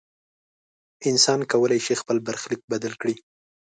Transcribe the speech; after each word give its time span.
انسان 1.09 1.39
کولی 1.51 1.79
شي 1.85 1.93
خپل 2.01 2.17
برخلیک 2.27 2.61
بدل 2.71 2.93
کړي. 3.01 3.15